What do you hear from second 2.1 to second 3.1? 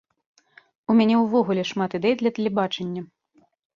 для тэлебачання.